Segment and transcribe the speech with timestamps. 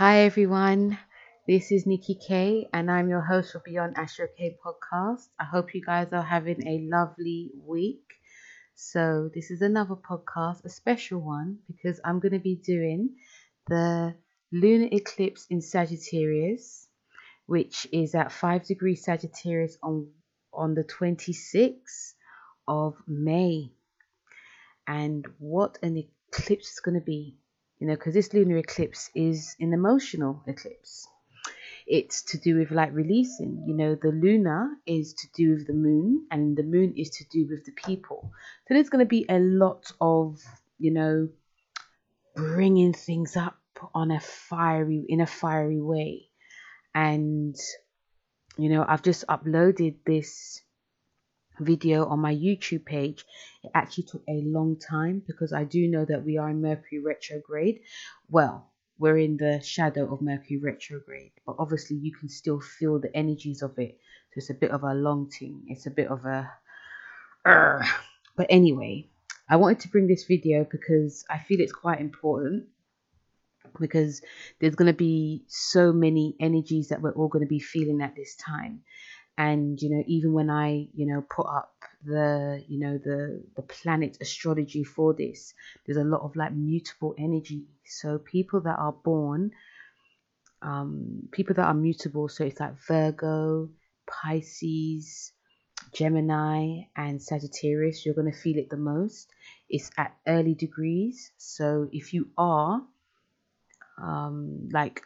[0.00, 0.96] Hi everyone,
[1.46, 5.28] this is Nikki K, and I'm your host for Beyond Astro K podcast.
[5.38, 8.00] I hope you guys are having a lovely week.
[8.74, 13.10] So, this is another podcast, a special one, because I'm going to be doing
[13.68, 14.14] the
[14.50, 16.88] lunar eclipse in Sagittarius,
[17.44, 20.08] which is at 5 degrees Sagittarius on,
[20.50, 22.14] on the 26th
[22.66, 23.70] of May.
[24.86, 27.36] And what an eclipse is going to be
[27.80, 31.08] you know, because this lunar eclipse is an emotional eclipse.
[31.86, 35.72] It's to do with like releasing, you know, the lunar is to do with the
[35.72, 38.30] moon, and the moon is to do with the people.
[38.68, 40.38] So there's going to be a lot of,
[40.78, 41.30] you know,
[42.36, 43.58] bringing things up
[43.94, 46.28] on a fiery, in a fiery way.
[46.94, 47.56] And,
[48.56, 50.62] you know, I've just uploaded this
[51.60, 53.24] video on my YouTube page.
[53.62, 57.00] It actually took a long time because I do know that we are in Mercury
[57.00, 57.80] retrograde.
[58.28, 63.14] Well, we're in the shadow of Mercury retrograde, but obviously you can still feel the
[63.16, 63.98] energies of it.
[64.30, 65.64] So it's a bit of a long thing.
[65.68, 66.50] It's a bit of a.
[67.44, 67.84] Uh.
[68.36, 69.06] But anyway,
[69.50, 72.68] I wanted to bring this video because I feel it's quite important
[73.78, 74.22] because
[74.58, 78.16] there's going to be so many energies that we're all going to be feeling at
[78.16, 78.80] this time
[79.40, 81.72] and you know even when i you know put up
[82.04, 85.54] the you know the the planet astrology for this
[85.86, 87.64] there's a lot of like mutable energy.
[87.84, 89.50] So people that are born
[90.62, 93.68] um people that are mutable so it's like virgo
[94.06, 95.32] pisces
[95.94, 99.30] gemini and sagittarius you're going to feel it the most.
[99.70, 101.32] It's at early degrees.
[101.38, 102.82] So if you are
[104.02, 105.00] um like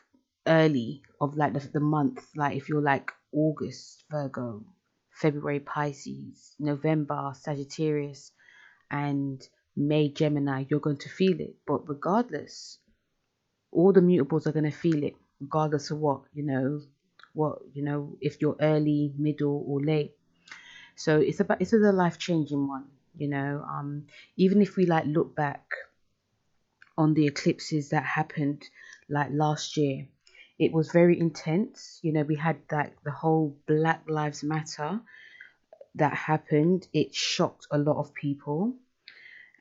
[0.47, 4.65] early of like the, the month like if you're like August, Virgo,
[5.11, 8.33] February, Pisces, November, Sagittarius,
[8.91, 9.47] and
[9.77, 11.57] May, Gemini, you're going to feel it.
[11.67, 12.79] But regardless,
[13.73, 16.81] all the mutables are going to feel it, regardless of what, you know,
[17.33, 20.13] what, you know, if you're early, middle, or late.
[20.97, 23.65] So it's about, it's a life changing one, you know.
[23.69, 24.07] Um,
[24.37, 25.65] even if we like look back
[26.97, 28.63] on the eclipses that happened
[29.09, 30.07] like last year,
[30.59, 31.99] it was very intense.
[32.03, 35.01] You know, we had that the whole Black Lives Matter
[35.97, 36.87] that happened.
[36.93, 38.75] It shocked a lot of people,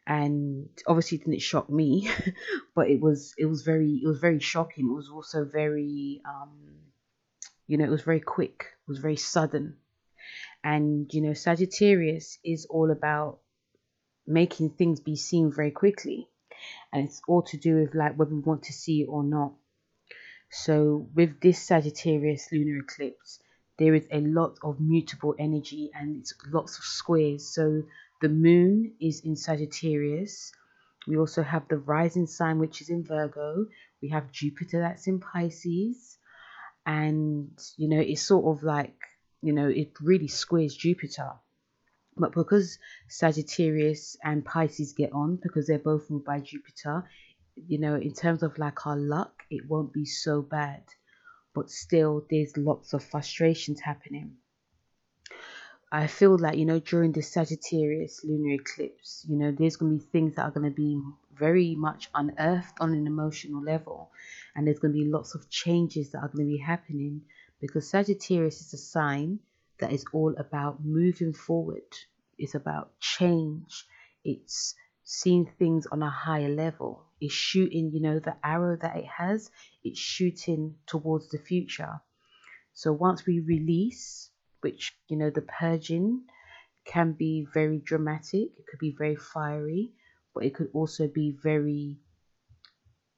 [0.06, 2.10] and obviously didn't shock me,
[2.76, 4.88] but it was it was very it was very shocking.
[4.88, 6.52] It was also very um,
[7.68, 8.66] you know, it was very quick.
[8.88, 9.78] It was very sudden,
[10.64, 13.40] and you know, Sagittarius is all about
[14.28, 16.28] making things be seen very quickly,
[16.92, 19.54] and it's all to do with like whether we want to see it or not
[20.56, 23.40] so, with this Sagittarius lunar eclipse,
[23.80, 27.52] there is a lot of mutable energy and it's lots of squares.
[27.56, 27.82] So,
[28.22, 30.52] the moon is in Sagittarius.
[31.08, 33.66] We also have the rising sign, which is in Virgo.
[34.00, 36.20] We have Jupiter that's in Pisces.
[36.86, 38.96] And, you know, it's sort of like,
[39.42, 41.32] you know, it really squares Jupiter.
[42.16, 42.78] But because
[43.10, 47.10] Sagittarius and Pisces get on, because they're both ruled by Jupiter,
[47.56, 50.84] you know, in terms of like our luck, it won't be so bad.
[51.54, 54.38] But still, there's lots of frustrations happening.
[55.92, 60.04] I feel like, you know, during the Sagittarius lunar eclipse, you know, there's going to
[60.04, 61.00] be things that are going to be
[61.38, 64.10] very much unearthed on an emotional level.
[64.56, 67.22] And there's going to be lots of changes that are going to be happening
[67.62, 69.40] because Sagittarius is a sign
[69.78, 71.84] that is all about moving forward.
[72.40, 73.86] It's about change.
[74.24, 77.04] It's seeing things on a higher level.
[77.20, 79.50] It's shooting, you know, the arrow that it has,
[79.84, 82.02] it's shooting towards the future.
[82.74, 84.30] So once we release,
[84.62, 86.24] which, you know, the purging
[86.86, 89.92] can be very dramatic, it could be very fiery,
[90.34, 92.00] but it could also be very,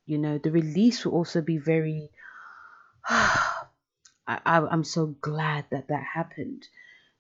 [0.06, 2.09] you know, the release will also be very.
[4.28, 6.67] I, I, I'm so glad that that happened.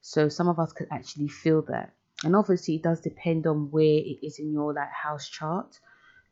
[0.01, 1.93] So some of us could actually feel that
[2.25, 5.79] and obviously it does depend on where it is in your like house chart.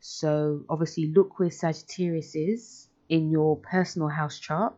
[0.00, 4.74] So obviously look where sagittarius is in your personal house chart.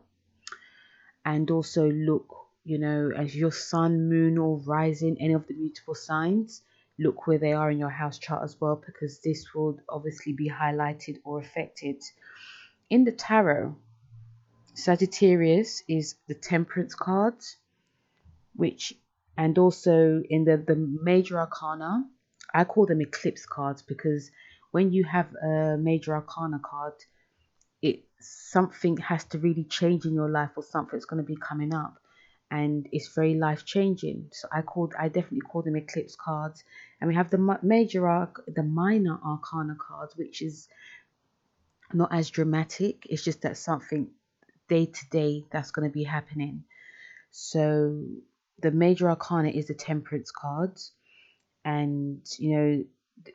[1.25, 2.33] And also look
[2.63, 6.61] you know as your sun moon or rising any of the mutable signs
[6.99, 10.49] look where they are in your house chart as well because this will obviously be
[10.49, 12.01] highlighted or affected.
[12.89, 13.75] In the tarot
[14.75, 17.35] sagittarius is the temperance card
[18.55, 18.93] which
[19.37, 22.03] and also in the, the major arcana,
[22.53, 24.31] I call them eclipse cards because
[24.71, 26.93] when you have a major arcana card,
[27.81, 31.73] it something has to really change in your life or something's going to be coming
[31.73, 31.97] up
[32.49, 36.63] and it's very life changing so i called i definitely call them eclipse cards
[36.99, 40.69] and we have the major arc the minor arcana cards which is
[41.93, 43.05] not as dramatic.
[43.09, 44.09] It's just that something
[44.67, 46.63] day to day that's going to be happening.
[47.31, 48.05] So
[48.61, 50.91] the major arcana is the temperance cards.
[51.63, 52.85] And, you know,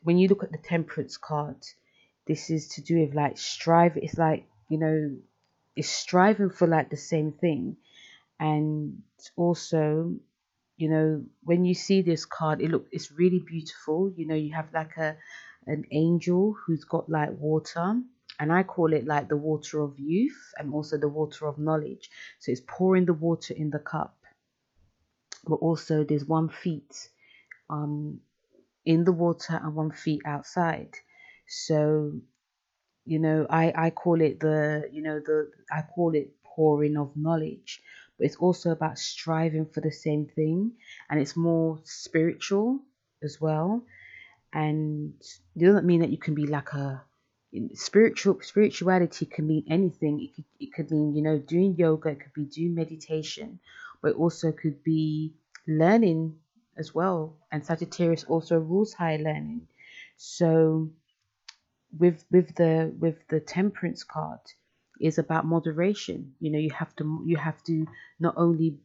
[0.03, 1.57] when you look at the temperance card,
[2.27, 3.97] this is to do with like strive.
[3.97, 5.17] It's like, you know,
[5.77, 7.77] it's striving for like the same thing.
[8.39, 9.03] And
[9.37, 10.15] also,
[10.77, 14.13] you know, when you see this card, it look it's really beautiful.
[14.17, 15.17] You know, you have like a
[15.67, 18.03] an angel who's got like water
[18.41, 22.11] and I call it like the water of youth and also the water of knowledge.
[22.41, 24.17] So it's pouring the water in the cup,
[25.45, 27.09] but also there's one feet
[27.71, 28.21] um,
[28.85, 30.95] in the water and one feet outside.
[31.49, 32.21] So
[33.05, 37.17] you know, I I call it the you know the I call it pouring of
[37.17, 37.83] knowledge,
[38.19, 40.73] but it's also about striving for the same thing,
[41.11, 42.81] and it's more spiritual
[43.23, 43.83] as well.
[44.53, 45.15] And
[45.57, 47.05] it doesn't mean that you can be like a
[47.75, 50.21] spiritual spirituality can mean anything.
[50.23, 52.11] It could, it could mean you know doing yoga.
[52.11, 53.61] It could be doing meditation,
[54.03, 55.33] but it also could be
[55.69, 56.37] learning
[56.77, 57.39] as well.
[57.53, 59.69] And Sagittarius also rules higher learning.
[60.17, 60.91] So
[61.99, 64.41] with with the with the Temperance card
[65.01, 66.35] is about moderation.
[66.41, 67.87] You know you have to you have to
[68.21, 68.79] not only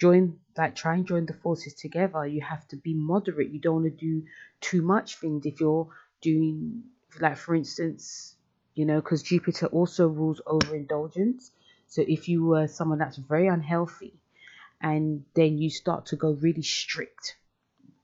[0.00, 2.26] join like try and join the forces together.
[2.26, 3.50] You have to be moderate.
[3.50, 4.24] You don't want to do
[4.60, 5.88] too much things if you're
[6.20, 6.84] doing
[7.20, 8.36] like for instance,
[8.74, 11.52] you know, because Jupiter also rules over indulgence.
[11.86, 14.14] So if you were someone that's very unhealthy
[14.80, 17.36] and then you start to go really strict,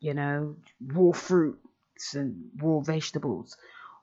[0.01, 3.57] you know, raw fruits and raw vegetables,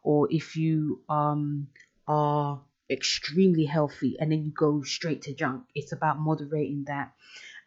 [0.03, 1.68] or if you um
[2.07, 7.13] are extremely healthy and then you go straight to junk, it's about moderating that.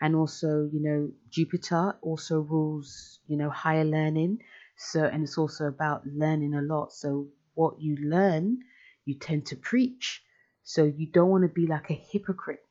[0.01, 4.41] And also, you know, Jupiter also rules, you know, higher learning.
[4.77, 6.93] So, and it's also about learning a lot.
[6.93, 8.61] So, what you learn,
[9.05, 10.23] you tend to preach.
[10.65, 12.64] So, you don't want to be like a hypocrite.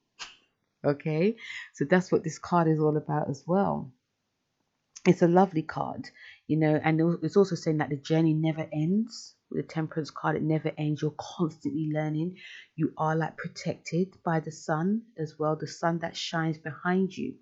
[0.85, 1.35] Okay.
[1.73, 3.91] So, that's what this card is all about as well.
[5.05, 6.09] It's a lovely card,
[6.47, 9.35] you know, and it's also saying that the journey never ends.
[9.51, 11.01] With the temperance card, it never ends.
[11.01, 12.37] You're constantly learning.
[12.75, 15.55] You are like protected by the sun as well.
[15.57, 17.35] The sun that shines behind you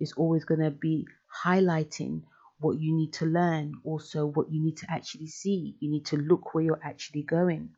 [0.00, 1.06] is always going to be
[1.44, 2.22] highlighting
[2.60, 5.76] what you need to learn, also what you need to actually see.
[5.80, 7.70] You need to look where you're actually going.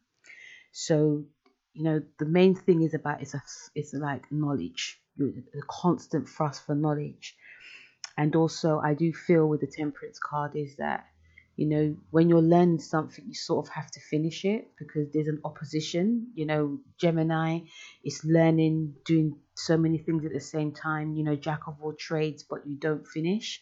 [0.72, 1.24] So,
[1.72, 3.42] you know, the main thing is about it's a
[3.74, 7.36] it's like knowledge, a constant thrust for knowledge.
[8.16, 11.06] And also, I do feel with the temperance card is that
[11.56, 15.26] you know when you're learning something you sort of have to finish it because there's
[15.26, 17.58] an opposition you know gemini
[18.04, 21.92] is learning doing so many things at the same time you know jack of all
[21.92, 23.60] trades but you don't finish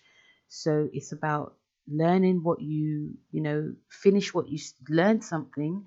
[0.49, 1.56] so it's about
[1.90, 4.58] learning what you, you know, finish what you
[4.88, 5.87] learn something,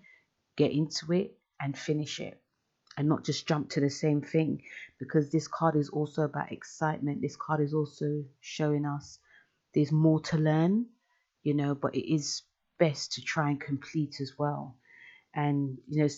[0.58, 2.41] get into it and finish it
[2.98, 4.62] and not just jump to the same thing
[5.00, 7.22] because this card is also about excitement.
[7.22, 9.20] This card is also showing us
[9.74, 10.88] there's more to learn,
[11.44, 12.44] you know, but it is
[12.78, 14.78] best to try and complete as well.
[15.34, 16.10] And, you know,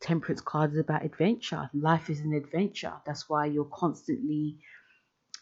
[0.00, 1.70] temperance card is about adventure.
[1.72, 2.92] Life is an adventure.
[3.06, 4.58] That's why you're constantly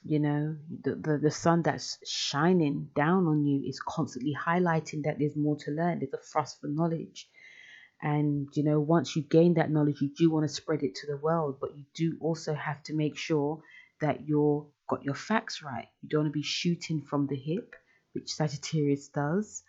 [0.05, 5.19] you know the, the the sun that's shining down on you is constantly highlighting that
[5.19, 7.29] there's more to learn there's a thrust for knowledge
[8.03, 11.07] and you know once you gain that knowledge you do want to spread it to
[11.07, 13.63] the world but you do also have to make sure
[14.01, 17.75] that you're got your facts right you don't want to be shooting from the hip
[18.13, 19.63] which sagittarius does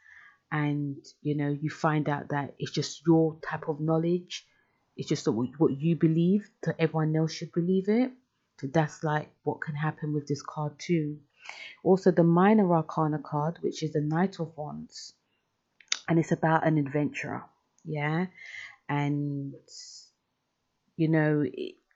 [0.51, 4.45] and you know you find out that it's just your type of knowledge
[4.97, 8.11] it's just what you believe that everyone else should believe it
[8.61, 11.17] so that's like what can happen with this card too.
[11.83, 15.15] Also, the minor arcana card, which is the Knight of Wands,
[16.07, 17.43] and it's about an adventurer.
[17.83, 18.27] Yeah,
[18.89, 19.53] and
[20.97, 21.43] you know,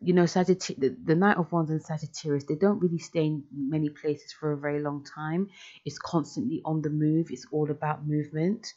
[0.01, 3.44] you know, Sagittarius, the, the Knight of Wands and Sagittarius, they don't really stay in
[3.51, 5.50] many places for a very long time.
[5.86, 7.27] It's constantly on the move.
[7.30, 8.68] It's all about movement,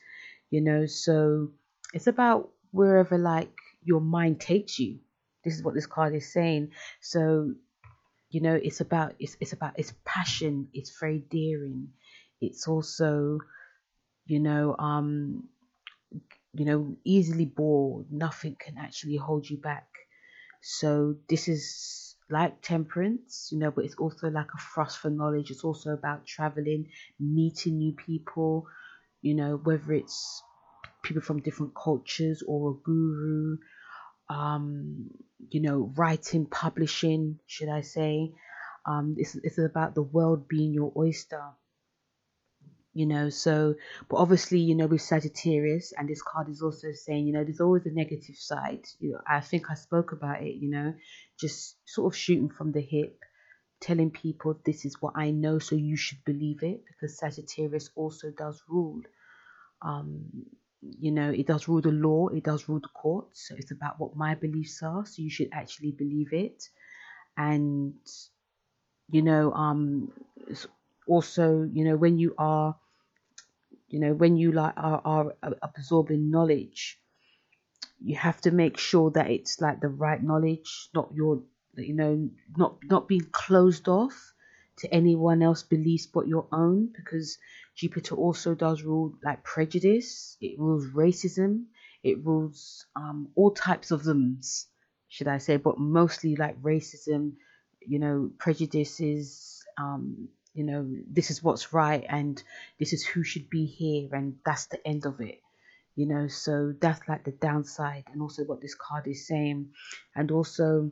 [0.51, 0.87] you know.
[0.87, 1.51] So
[1.93, 4.99] it's about wherever like your mind takes you.
[5.45, 6.71] This is what this card is saying.
[7.01, 7.55] So
[8.31, 11.89] you know it's about it's, it's about it's passion it's very daring
[12.41, 13.39] it's also
[14.27, 15.45] you know um
[16.59, 19.89] you know easily bored nothing can actually hold you back
[20.63, 25.51] so this is like temperance you know but it's also like a thrust for knowledge
[25.51, 26.87] it's also about traveling
[27.21, 28.67] meeting new people
[29.23, 30.43] you know whether it's
[31.03, 33.57] people from different cultures or a guru
[34.29, 35.11] um,
[35.51, 38.33] you know, writing, publishing, should I say.
[38.87, 41.43] Um, it's, it's about the world being your oyster.
[42.99, 43.75] You know so
[44.09, 47.61] but obviously you know with sagittarius and this card is also saying you know there's
[47.61, 48.85] always a negative side.
[48.99, 50.95] You know i think i spoke about it you know
[51.39, 53.21] just sort of shooting from the hip
[53.81, 58.31] telling people this is what i know so you should believe it because sagittarius also
[58.37, 59.01] does rule.
[59.83, 60.27] Um
[60.83, 63.99] you know it does rule the law it does rule the courts so it's about
[63.99, 66.63] what my beliefs are so you should actually believe it.
[67.37, 67.95] And
[69.11, 70.13] you know um
[71.07, 72.77] also you know when you are
[73.89, 76.99] you know when you like are, are absorbing knowledge
[78.01, 81.43] you have to make sure that it's like the right knowledge not your
[81.77, 84.33] you know not not being closed off
[84.77, 87.39] to anyone else beliefs but your own because
[87.75, 91.65] jupiter also does rule like prejudice it rules racism
[92.05, 94.41] it rules um, all types of them
[95.09, 97.33] should i say but mostly like racism
[97.81, 100.29] you know prejudices um,
[100.59, 102.43] you know, this is what's right and
[102.81, 105.41] this is who should be here and that's the end of it.
[105.95, 109.71] You know, so that's like the downside and also what this card is saying.
[110.17, 110.91] And also,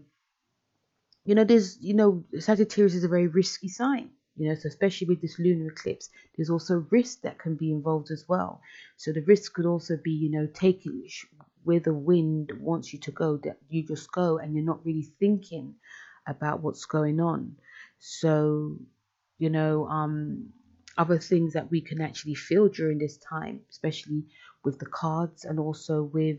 [1.25, 4.11] you know, there's you know, Sagittarius is a very risky sign.
[4.37, 8.13] You know, so especially with this lunar eclipse, there's also risk that can be involved
[8.13, 8.61] as well.
[8.97, 11.09] So the risk could also be, you know, taking
[11.65, 15.09] where the wind wants you to go, that you just go and you're not really
[15.19, 15.75] thinking
[16.25, 17.57] about what's going on.
[17.99, 18.77] So
[19.39, 20.51] you know, um,
[20.97, 24.25] other things that we can actually feel during this time, especially
[24.65, 26.39] with the cards and also with,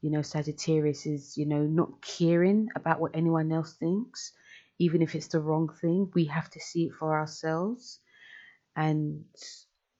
[0.00, 4.32] you know, Sagittarius is, you know, not caring about what anyone else thinks,
[4.78, 6.10] even if it's the wrong thing.
[6.14, 8.00] We have to see it for ourselves.
[8.74, 9.24] And,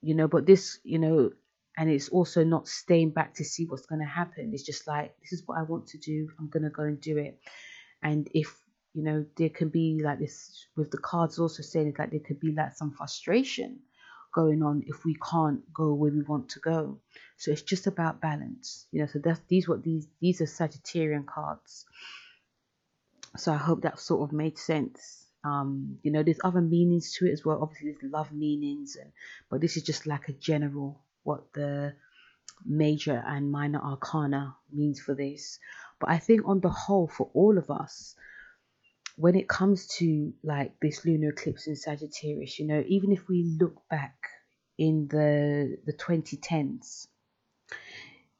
[0.00, 1.30] you know, but this, you know,
[1.76, 4.50] and it's also not staying back to see what's going to happen.
[4.52, 6.28] It's just like, this is what I want to do.
[6.38, 7.38] I'm going to go and do it.
[8.02, 8.54] And if
[8.94, 12.40] you know there can be like this with the cards also saying that there could
[12.40, 13.78] be like some frustration
[14.34, 16.99] going on if we can't go where we want to go.
[17.37, 21.26] So it's just about balance you know so that's these what these these are sagittarian
[21.26, 21.87] cards.
[23.37, 25.26] So i hope that sort of made sense.
[25.44, 27.61] Um you know there's other meanings to it as well.
[27.62, 29.12] Obviously there's love meanings and
[29.50, 31.94] but this is just like a general what the
[32.64, 35.58] major and minor arcana means for this.
[35.99, 38.14] But i think on the whole for all of us
[39.16, 43.57] when it comes to like this lunar eclipse in Sagittarius, you know, even if we
[43.61, 44.14] look back
[44.78, 47.07] in the the 2010s,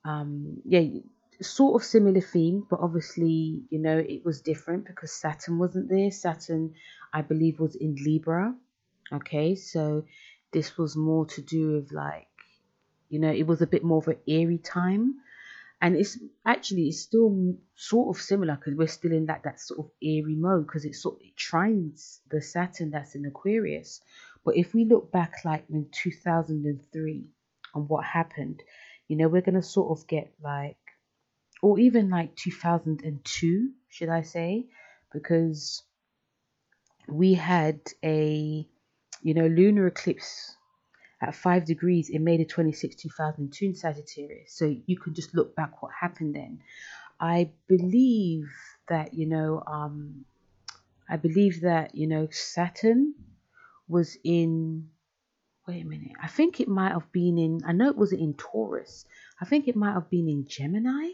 [0.05, 1.00] um, yeah,
[1.41, 6.11] sort of similar theme, but obviously, you know, it was different because Saturn wasn't there.
[6.11, 6.75] Saturn,
[7.12, 8.55] I believe, was in Libra.
[9.12, 10.05] Okay, so
[10.52, 12.29] this was more to do with like,
[13.09, 15.17] you know, it was a bit more of an eerie time
[15.82, 19.80] and it's actually it's still sort of similar because we're still in that that sort
[19.80, 24.00] of eerie mode because it sort of it trines the Saturn that's in Aquarius.
[24.44, 27.24] But if we look back like in 2003
[27.74, 28.62] and what happened,
[29.08, 30.76] you know, we're gonna sort of get like,
[31.62, 34.66] or even like 2002, should I say,
[35.12, 35.82] because
[37.08, 38.68] we had a
[39.20, 40.56] you know lunar eclipse
[41.23, 44.52] at 5 degrees in May the 26th, 2002 in Sagittarius.
[44.52, 46.59] So you can just look back what happened then.
[47.21, 48.50] I believe
[48.88, 50.25] that, you know, um,
[51.09, 53.14] I believe that, you know, Saturn
[53.88, 54.88] was in,
[55.69, 58.35] wait a minute, I think it might have been in, I know it wasn't in
[58.35, 59.05] Taurus.
[59.41, 61.11] I think it might have been in Gemini.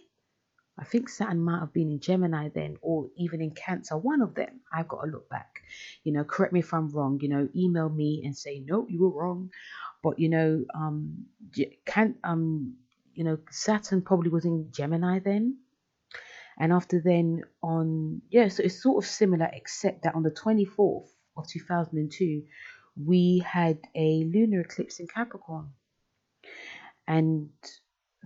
[0.79, 3.97] I think Saturn might have been in Gemini then, or even in Cancer.
[3.97, 4.61] One of them.
[4.73, 5.63] I've got to look back.
[6.05, 7.19] You know, correct me if I'm wrong.
[7.21, 9.51] You know, email me and say no, you were wrong.
[10.03, 11.27] But you know, um,
[11.85, 12.77] can um,
[13.15, 15.59] you know, Saturn probably was in Gemini then,
[16.59, 21.09] and after then on yeah, so it's sort of similar, except that on the 24th
[21.37, 22.45] of 2002,
[23.05, 25.71] we had a lunar eclipse in Capricorn,
[27.07, 27.51] and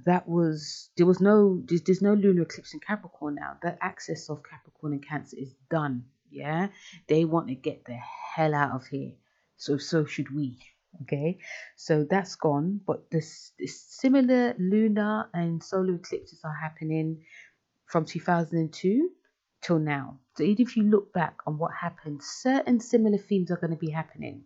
[0.04, 3.56] that was there was no there's, there's no lunar eclipse in Capricorn now.
[3.62, 6.04] That axis of Capricorn and Cancer is done.
[6.30, 6.68] Yeah,
[7.08, 7.98] they want to get the
[8.34, 9.12] hell out of here.
[9.56, 10.58] So so should we.
[11.00, 11.38] Okay,
[11.74, 17.24] so that's gone, but this, this similar lunar and solar eclipses are happening
[17.86, 19.10] from 2002
[19.62, 20.18] till now.
[20.36, 23.76] So even if you look back on what happened, certain similar themes are going to
[23.76, 24.44] be happening.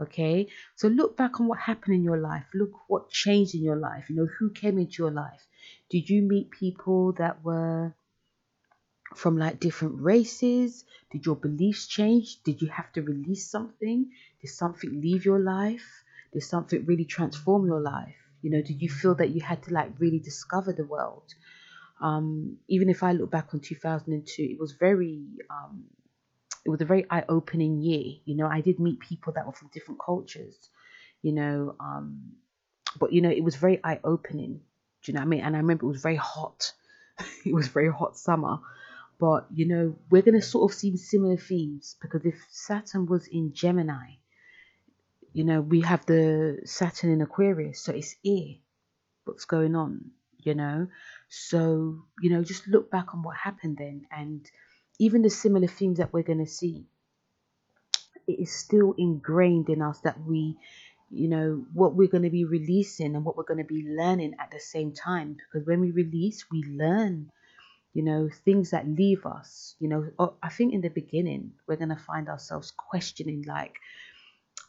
[0.00, 2.44] Okay, so look back on what happened in your life.
[2.54, 4.08] Look what changed in your life.
[4.08, 5.46] You know, who came into your life?
[5.90, 7.94] Did you meet people that were
[9.16, 10.84] from like different races?
[11.10, 12.42] Did your beliefs change?
[12.44, 14.10] Did you have to release something?
[14.40, 16.04] Did something leave your life?
[16.32, 18.16] Did something really transform your life?
[18.42, 21.34] You know, did you feel that you had to like really discover the world?
[22.00, 25.84] Um, even if I look back on 2002, it was very, um,
[26.64, 28.16] it was a very eye-opening year.
[28.24, 30.56] You know, I did meet people that were from different cultures.
[31.22, 31.76] you know.
[31.80, 32.32] Um,
[32.98, 34.60] but you know, it was very eye opening.
[35.02, 35.40] Do you know what I mean?
[35.40, 36.72] And I remember it was very hot.
[37.46, 38.58] it was very hot summer.
[39.22, 43.52] But you know, we're gonna sort of see similar themes because if Saturn was in
[43.54, 44.16] Gemini,
[45.32, 48.56] you know, we have the Saturn in Aquarius, so it's ear.
[49.24, 50.10] What's going on?
[50.38, 50.88] You know,
[51.28, 54.44] so you know, just look back on what happened then, and
[54.98, 56.88] even the similar themes that we're gonna see.
[58.26, 60.56] It is still ingrained in us that we
[61.10, 64.34] you know what we're going to be releasing and what we're going to be learning
[64.40, 67.30] at the same time because when we release we learn
[67.94, 70.10] you know things that leave us you know
[70.42, 73.76] i think in the beginning we're going to find ourselves questioning like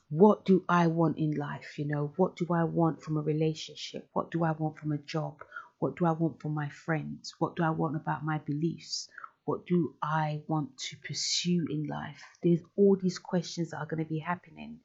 [0.09, 1.79] what do i want in life?
[1.79, 4.07] You know what do i want from a relationship?
[4.13, 5.43] What do i want from a job?
[5.79, 7.33] What do i want from my friends?
[7.39, 9.09] What do i want about my beliefs?
[9.45, 12.21] What do i want to pursue in life?
[12.43, 14.81] There's all these questions that are going to be happening.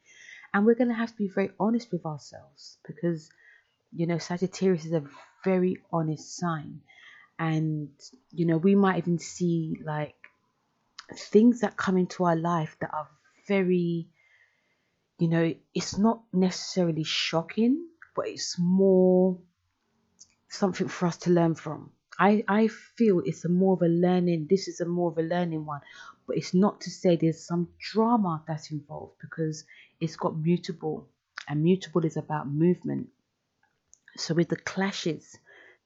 [0.54, 3.28] And we're going to have to be very honest with ourselves because,
[3.92, 5.04] you know, Sagittarius is a
[5.44, 6.80] very honest sign.
[7.38, 7.90] And,
[8.32, 10.16] you know, we might even see like
[11.14, 13.08] things that come into our life that are
[13.46, 14.08] very,
[15.18, 19.38] you know, it's not necessarily shocking, but it's more
[20.48, 21.90] something for us to learn from.
[22.18, 25.22] I, I feel it's a more of a learning this is a more of a
[25.22, 25.80] learning one
[26.26, 29.64] but it's not to say there's some drama that's involved because
[30.00, 31.08] it's got mutable
[31.48, 33.08] and mutable is about movement
[34.16, 35.38] so with the clashes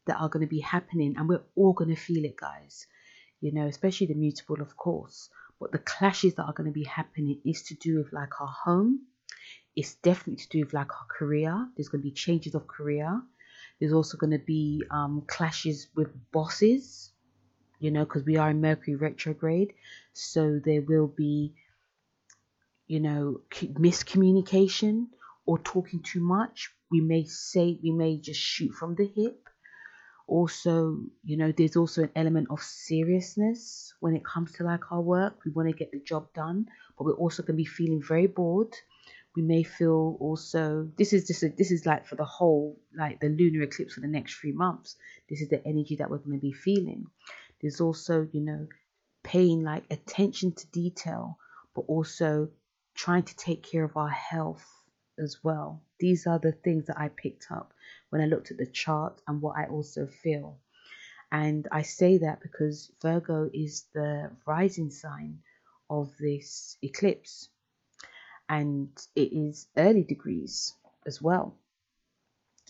[0.07, 2.87] that are going to be happening and we're all going to feel it guys
[3.41, 5.31] you know especially the mutable of course
[5.61, 8.55] but the clashes that are going to be happening is to do with like our
[8.65, 9.01] home
[9.75, 13.23] it's definitely to do with like our career there's going to be changes of career
[13.83, 17.11] there's also going to be um, clashes with bosses,
[17.81, 19.75] you know, because we are in Mercury retrograde.
[20.13, 21.55] So there will be,
[22.87, 25.09] you know, miscommunication
[25.47, 26.71] or talking too much.
[26.93, 29.49] We may say, we may just shoot from the hip.
[30.27, 35.01] Also, you know, there's also an element of seriousness when it comes to like our
[35.01, 35.39] work.
[35.45, 38.27] We want to get the job done, but we're also going to be feeling very
[38.27, 38.75] bored.
[39.35, 43.21] We may feel also this is just a, this is like for the whole like
[43.21, 44.97] the lunar eclipse for the next three months.
[45.29, 47.07] This is the energy that we're going to be feeling.
[47.61, 48.67] There's also you know
[49.23, 51.39] paying like attention to detail
[51.75, 52.49] but also
[52.95, 54.67] trying to take care of our health
[55.19, 57.73] as well these are the things that i picked up
[58.11, 60.59] when i looked at the chart and what i also feel
[61.31, 65.39] and i say that because virgo is the rising sign
[65.89, 67.49] of this eclipse
[68.49, 70.75] and it is early degrees
[71.07, 71.57] as well.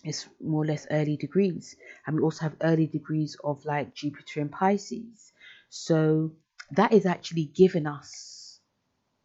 [0.03, 4.41] It's more or less early degrees, and we also have early degrees of like Jupiter
[4.41, 5.31] and Pisces.
[5.69, 6.31] So
[6.71, 8.59] that is actually giving us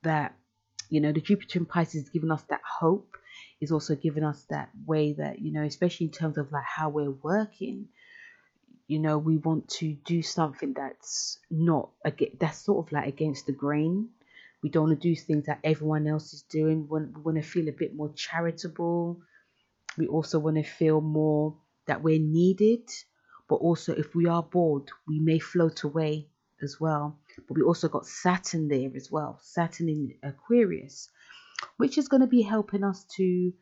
[0.02, 0.36] that,
[0.90, 3.16] you know, the Jupiter and Pisces is giving us that hope,
[3.60, 6.88] is also giving us that way that, you know, especially in terms of like how
[6.88, 7.88] we're working,
[8.86, 11.90] you know, we want to do something that's not,
[12.38, 14.08] that's sort of like against the grain
[14.62, 16.82] we don't want to do things that everyone else is doing.
[16.82, 19.20] We want, we want to feel a bit more charitable.
[19.96, 22.88] We also want to feel more that we're needed.
[23.48, 26.28] But also, if we are bored, we may float away
[26.60, 27.18] as well.
[27.46, 31.08] But we also got Saturn there as well, Saturn in Aquarius,
[31.76, 33.52] which is going to be helping us to,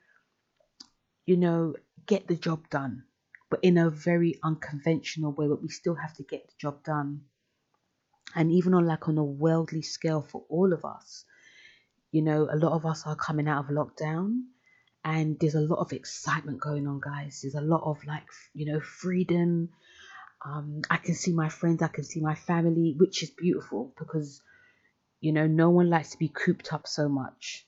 [1.27, 1.75] you know,
[2.07, 3.05] get the job done,
[3.51, 5.49] but in a very unconventional way.
[5.49, 7.23] But we still have to get the job done.
[8.35, 11.25] And even on like on a worldly scale for all of us
[12.13, 14.43] you know a lot of us are coming out of lockdown
[15.07, 17.41] and there's a lot of excitement going on guys.
[17.43, 19.71] There's a lot of like you know freedom.
[20.45, 24.43] Um, i can see my friends i can see my family which is beautiful because
[25.21, 27.67] you know no one likes to be cooped up so much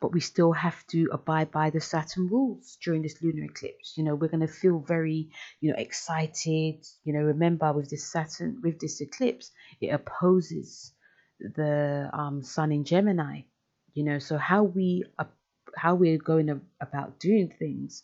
[0.00, 3.96] but we still have to abide by the Saturn rules during this lunar eclipse.
[3.96, 5.30] You know, we're going to feel very,
[5.60, 6.86] you know, excited.
[7.04, 10.92] You know, remember with this Saturn, with this eclipse, it opposes
[11.40, 13.42] the um, Sun in Gemini.
[13.94, 15.24] You know, so how we uh,
[15.74, 18.02] how we're going about doing things,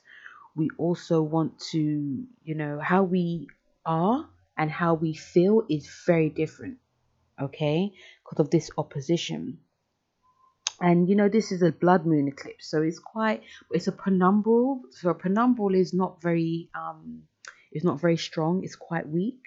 [0.56, 3.48] we also want to, you know, how we
[3.84, 6.78] are and how we feel is very different.
[7.40, 9.58] Okay, because of this opposition
[10.82, 14.80] and you know this is a blood moon eclipse so it's quite it's a penumbral
[14.90, 17.22] so a penumbral is not very um
[17.70, 19.40] it's not very strong it's quite weak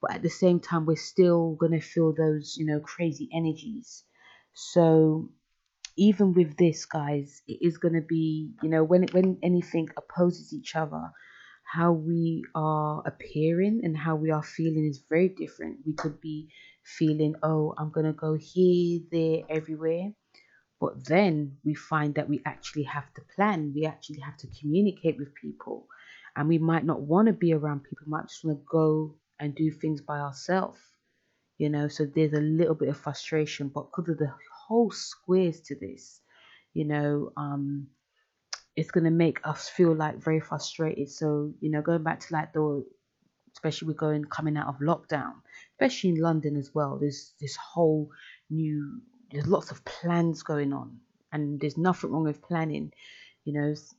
[0.00, 4.04] but at the same time we're still going to feel those you know crazy energies.
[4.54, 5.30] So
[5.96, 10.52] even with this guys it is going to be you know when when anything opposes
[10.52, 11.10] each other
[11.64, 15.78] how we are appearing and how we are feeling is very different.
[15.86, 16.48] We could be
[16.82, 20.12] feeling oh i'm going to go here there everywhere
[20.80, 25.18] But then we find that we actually have to plan, we actually have to communicate
[25.18, 25.86] with people,
[26.34, 29.14] and we might not want to be around people, we might just want to go
[29.38, 30.80] and do things by ourselves,
[31.58, 31.88] you know.
[31.88, 34.32] So there's a little bit of frustration, but because of the
[34.66, 36.20] whole squares to this,
[36.72, 37.88] you know, um,
[38.74, 41.10] it's gonna make us feel like very frustrated.
[41.10, 42.84] So, you know, going back to like the
[43.52, 45.32] especially we're going coming out of lockdown,
[45.72, 46.98] especially in London as well.
[46.98, 48.10] There's this whole
[48.48, 50.98] new there's lots of plans going on,
[51.32, 52.92] and there's nothing wrong with planning.
[53.44, 53.94] You know, it's,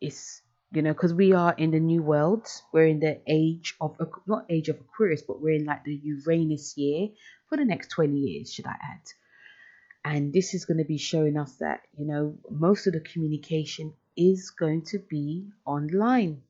[0.00, 2.46] it's you know because we are in the new world.
[2.72, 3.96] We're in the age of
[4.26, 7.08] not age of Aquarius, but we're in like the Uranus year
[7.48, 8.52] for the next twenty years.
[8.52, 9.02] Should I add?
[10.04, 13.94] And this is going to be showing us that you know most of the communication
[14.16, 16.42] is going to be online.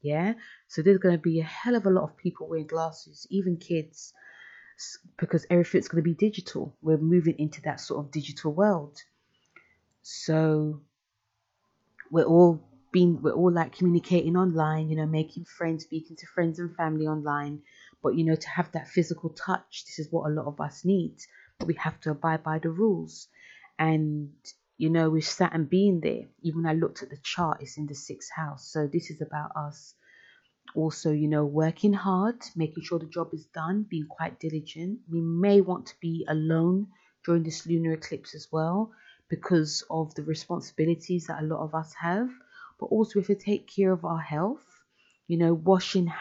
[0.00, 0.34] Yeah,
[0.66, 3.56] so there's going to be a hell of a lot of people wearing glasses, even
[3.56, 4.12] kids
[5.18, 6.74] because everything's going to be digital.
[6.82, 8.98] We're moving into that sort of digital world.
[10.02, 10.80] So
[12.10, 16.58] we're all being we're all like communicating online, you know, making friends, speaking to friends
[16.58, 17.62] and family online.
[18.02, 20.84] But you know, to have that physical touch, this is what a lot of us
[20.84, 21.16] need.
[21.58, 23.28] But we have to abide by the rules.
[23.78, 24.30] And
[24.76, 27.94] you know, with Saturn being there, even I looked at the chart, it's in the
[27.94, 28.68] sixth house.
[28.68, 29.94] So this is about us
[30.74, 35.00] also, you know, working hard, making sure the job is done, being quite diligent.
[35.10, 36.88] We may want to be alone
[37.24, 38.92] during this lunar eclipse as well
[39.28, 42.30] because of the responsibilities that a lot of us have.
[42.80, 44.64] But also, if we take care of our health,
[45.28, 46.12] you know, washing,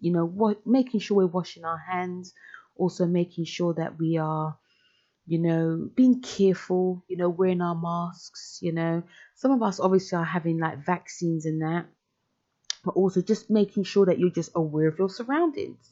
[0.00, 2.32] you know, what, making sure we're washing our hands,
[2.76, 4.58] also making sure that we are,
[5.26, 9.02] you know, being careful, you know, wearing our masks, you know.
[9.34, 11.86] Some of us obviously are having like vaccines and that
[12.86, 15.90] but also just making sure that you're just aware of your surroundings.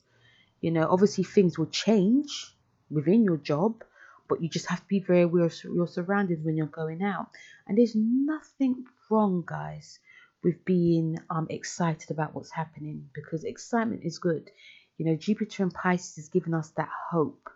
[0.60, 2.54] You know, obviously things will change
[2.88, 3.82] within your job,
[4.28, 7.26] but you just have to be very aware of your surroundings when you're going out.
[7.66, 9.98] And there's nothing wrong, guys,
[10.44, 14.50] with being um, excited about what's happening because excitement is good.
[14.96, 17.50] You know, Jupiter and Pisces is giving us that hope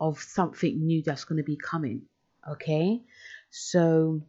[0.00, 2.02] of something new that's going to be coming.
[2.50, 3.02] Okay,
[3.50, 4.22] so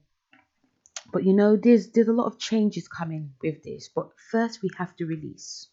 [1.12, 3.90] but you know, there's there's a lot of changes coming with this.
[3.94, 5.68] But first we have to release.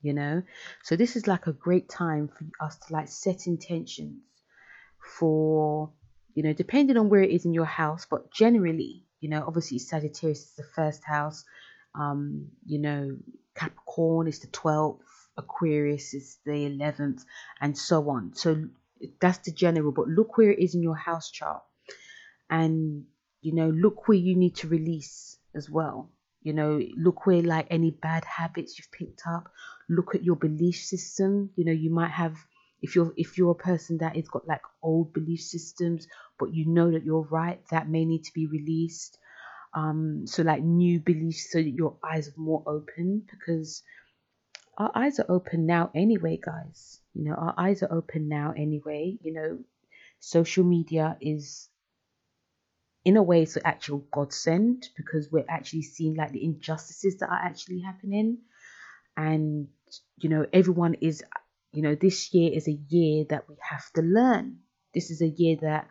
[0.00, 0.42] You know?
[0.82, 4.22] So this is like a great time for us to like set intentions
[5.18, 5.92] for
[6.34, 9.78] you know, depending on where it is in your house, but generally, you know, obviously
[9.78, 11.44] Sagittarius is the first house.
[11.94, 13.16] Um, you know,
[13.54, 15.00] Capricorn is the 12th,
[15.36, 17.24] Aquarius is the 11th,
[17.60, 18.34] and so on.
[18.34, 18.64] So
[19.20, 21.62] that's the general, but look where it is in your house chart
[22.48, 23.04] and
[23.42, 26.10] you know look where you need to release as well.
[26.42, 29.52] You know look where like any bad habits you've picked up.
[29.88, 31.50] Look at your belief system.
[31.56, 32.36] You know you might have
[32.80, 36.66] if you're if you're a person that has got like old belief systems but you
[36.66, 39.18] know that you're right that may need to be released.
[39.74, 43.82] Um so like new beliefs so that your eyes are more open because
[44.78, 47.00] our eyes are open now anyway guys.
[47.14, 49.18] You know our eyes are open now anyway.
[49.22, 49.58] You know
[50.20, 51.68] social media is
[53.04, 57.28] in a way it's an actual godsend because we're actually seeing like the injustices that
[57.30, 58.38] are actually happening.
[59.16, 59.68] And
[60.18, 61.22] you know everyone is
[61.72, 64.58] you know this year is a year that we have to learn.
[64.94, 65.88] This is a year that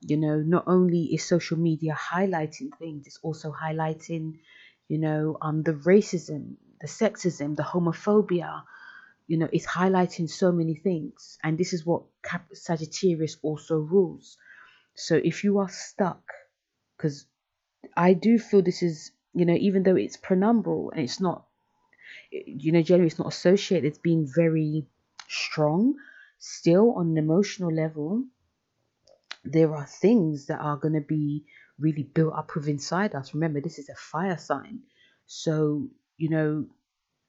[0.00, 4.38] you know not only is social media highlighting things it's also highlighting
[4.88, 8.62] you know um the racism the sexism the homophobia.
[9.26, 11.38] You know it's highlighting so many things.
[11.42, 12.02] And this is what
[12.52, 14.36] sagittarius also rules.
[14.94, 16.22] So if you are stuck
[16.98, 17.26] because
[17.96, 21.46] I do feel this is, you know, even though it's penumbral and it's not,
[22.30, 24.86] you know, generally it's not associated, it's being very
[25.28, 25.94] strong,
[26.38, 28.24] still on an emotional level,
[29.44, 31.44] there are things that are going to be
[31.78, 33.32] really built up within inside us.
[33.32, 34.80] Remember, this is a fire sign.
[35.26, 36.66] So, you know,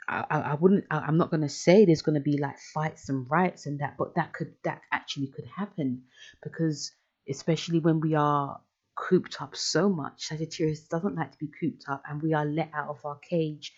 [0.07, 3.09] I, I wouldn't, I, I'm not going to say there's going to be like fights
[3.09, 6.03] and riots and that, but that could, that actually could happen
[6.41, 6.91] because
[7.29, 8.59] especially when we are
[8.99, 10.27] cooped up so much.
[10.27, 13.73] Sagittarius doesn't like to be cooped up, and we are let out of our cage.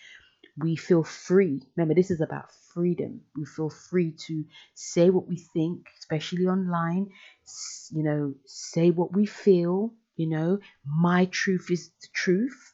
[0.58, 1.62] We feel free.
[1.76, 3.22] Remember, this is about freedom.
[3.36, 7.10] We feel free to say what we think, especially online.
[7.92, 9.94] You know, say what we feel.
[10.16, 12.74] You know, my truth is the truth.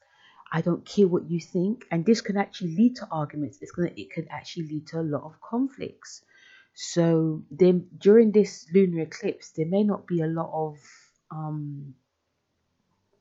[0.52, 3.58] I don't care what you think, and this can actually lead to arguments.
[3.62, 6.24] It's gonna, it could actually lead to a lot of conflicts.
[6.74, 10.78] So then, during this lunar eclipse, there may not be a lot of
[11.32, 11.96] um,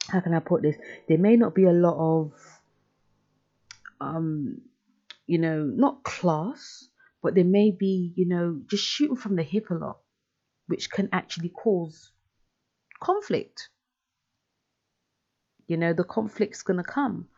[0.08, 0.76] how can I put this?
[1.08, 2.32] There may not be a lot of,
[4.00, 4.60] um,
[5.26, 6.88] you know, not class,
[7.22, 9.98] but there may be, you know, just shooting from the hip a lot,
[10.66, 12.10] which can actually cause
[13.00, 13.68] conflict.
[15.66, 17.28] You know, the conflict's going to come.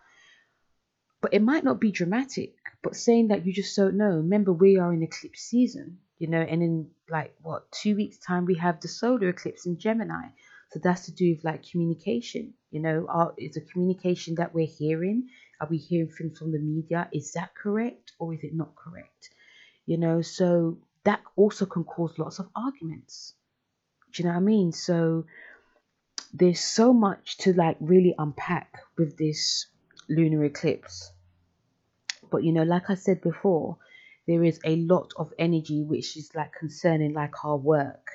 [1.20, 4.10] But it might not be dramatic, but saying that you just don't know.
[4.10, 8.44] Remember, we are in eclipse season, you know, and in like what, two weeks' time,
[8.44, 10.28] we have the solar eclipse in Gemini.
[10.70, 12.54] So that's to do with like communication.
[12.70, 15.28] You know, are, is the communication that we're hearing?
[15.60, 17.08] Are we hearing things from the media?
[17.12, 19.30] Is that correct or is it not correct?
[19.86, 23.34] You know, so that also can cause lots of arguments.
[24.12, 24.72] Do you know what I mean?
[24.72, 25.24] So
[26.34, 29.66] there's so much to like really unpack with this
[30.08, 31.10] lunar eclipse.
[32.30, 33.78] But you know, like I said before,
[34.26, 38.06] there is a lot of energy which is like concerning like our work.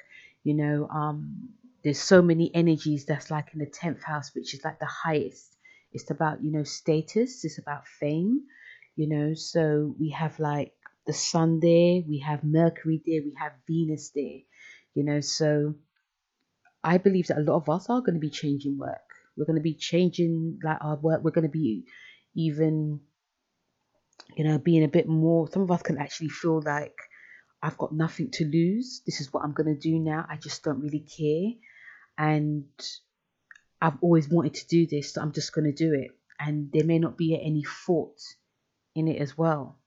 [0.43, 1.49] You know, um,
[1.83, 5.55] there's so many energies that's like in the 10th house, which is like the highest.
[5.91, 8.41] It's about, you know, status, it's about fame,
[8.95, 9.33] you know.
[9.33, 10.73] So we have like
[11.05, 14.39] the sun there, we have Mercury there, we have Venus there,
[14.95, 15.19] you know.
[15.19, 15.75] So
[16.83, 18.97] I believe that a lot of us are going to be changing work.
[19.35, 21.23] We're going to be changing like our work.
[21.23, 21.85] We're going to be
[22.35, 23.01] even,
[24.35, 25.49] you know, being a bit more.
[25.51, 26.95] Some of us can actually feel like
[27.61, 29.01] I've got nothing to lose.
[29.05, 30.25] This is what I'm going to do now.
[30.29, 31.59] I just don't really care.
[32.17, 32.65] And
[33.81, 36.11] I've always wanted to do this, so I'm just going to do it.
[36.39, 38.19] And there may not be any thought
[38.95, 39.77] in it as well.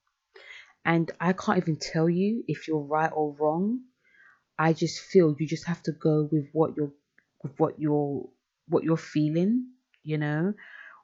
[0.84, 3.80] And I can't even tell you if you're right or wrong.
[4.58, 6.92] I just feel you just have to go with what you're
[7.42, 8.28] with what you're
[8.68, 9.66] what you're feeling,
[10.02, 10.54] you know,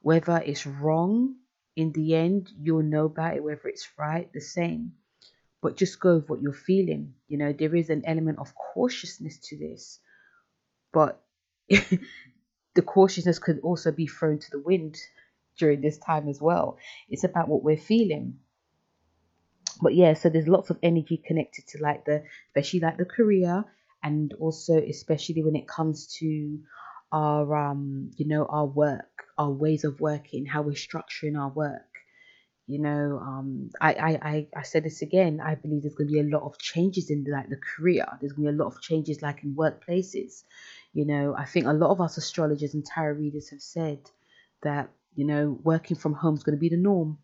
[0.01, 1.37] whether it's wrong
[1.77, 4.93] in the end, you'll know about it, whether it's right, the same.
[5.61, 7.15] But just go with what you're feeling.
[7.29, 10.01] You know, there is an element of cautiousness to this,
[10.93, 11.23] but
[11.69, 14.99] the cautiousness could also be thrown to the wind
[15.59, 16.79] during this time as well.
[17.09, 18.39] It's about what we're feeling.
[19.81, 23.65] But yeah, so there's lots of energy connected to like the, especially like the career,
[24.03, 26.59] and also especially when it comes to
[27.13, 31.92] our um you know our work our ways of working how we're structuring our work
[32.67, 36.21] you know um I, I i said this again i believe there's going to be
[36.21, 38.07] a lot of changes in like the career.
[38.21, 40.45] There's going to be a lot of changes like in workplaces.
[40.93, 43.99] You know i think a lot of us astrologers and tarot readers have said
[44.63, 47.19] that you know working from home is going to be the norm.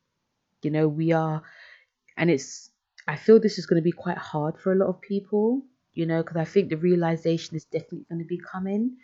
[0.62, 1.42] You know we are
[2.16, 2.70] and it's
[3.06, 5.62] i feel this is going to be quite hard for a lot of people
[5.94, 8.96] you know because i think the realization is definitely going to be coming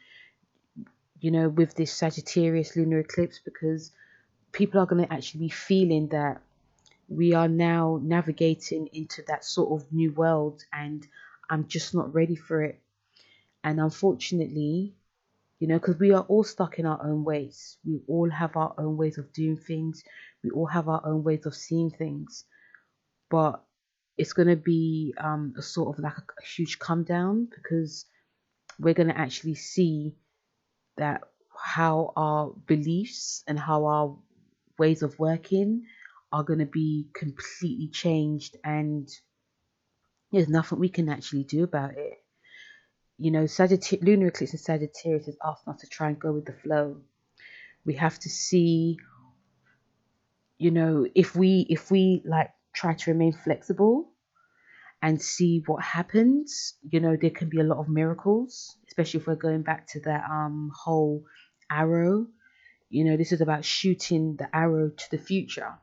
[1.25, 3.93] you know, with this Sagittarius lunar eclipse because
[4.55, 6.41] people are going to actually be feeling that
[7.09, 11.07] we are now navigating into that sort of new world and
[11.51, 12.81] I'm just not ready for it.
[13.63, 14.95] And unfortunately,
[15.59, 17.77] you know, because we are all stuck in our own ways.
[17.85, 20.03] We all have our own ways of doing things.
[20.43, 22.45] We all have our own ways of seeing things.
[23.31, 23.63] But
[24.17, 28.07] it's going to be um, a sort of like a, a huge come down because
[28.79, 30.15] we're going to actually see
[30.97, 31.23] that
[31.57, 34.17] how our beliefs and how our
[34.79, 35.85] ways of working
[36.33, 39.09] are going to be completely changed and
[40.33, 42.15] there's nothing we can actually do about it
[43.19, 46.47] you know Sagittarius, lunar eclipse in sagittarius is asked us to try and go with
[46.47, 47.01] the flow
[47.85, 48.99] we have to see
[50.59, 54.11] you know if we if we like try to remain flexible
[55.05, 56.75] and see what happens.
[56.91, 60.01] You know, there can be a lot of miracles, especially if we're going back to
[60.01, 61.25] that um whole
[61.71, 62.27] arrow.
[62.95, 65.75] You know, this is about shooting the arrow to the future.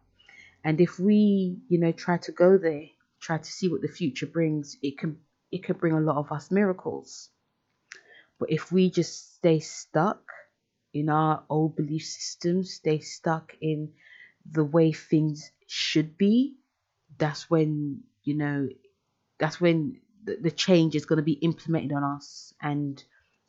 [0.63, 2.85] And if we, you know, try to go there,
[3.19, 5.17] try to see what the future brings, it can
[5.51, 7.27] it could bring a lot of us miracles.
[8.39, 10.21] But if we just stay stuck
[10.93, 13.91] in our old belief systems, stay stuck in
[14.49, 16.55] the way things should be,
[17.17, 18.69] that's when, you know,
[19.37, 23.03] that's when the, the change is going to be implemented on us and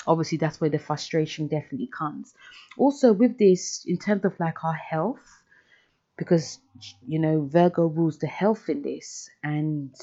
[0.07, 2.35] obviously that's where the frustration definitely comes
[2.77, 5.43] also with this in terms of like our health
[6.17, 6.59] because
[7.07, 9.95] you know virgo rules the health in this and